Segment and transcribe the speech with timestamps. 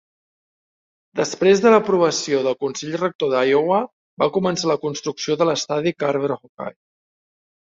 [1.19, 3.83] Després de l'aprovació del Consell Rector d'Iowa,
[4.25, 6.79] va començar la construcció de l'estadi Carver-Hawkeye.